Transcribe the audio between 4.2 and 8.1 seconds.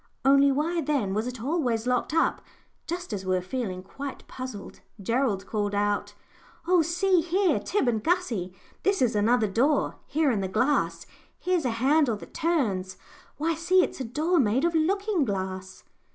puzzled, Gerald called out "Oh! see here, Tib and